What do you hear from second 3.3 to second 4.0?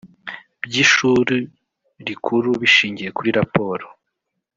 raporo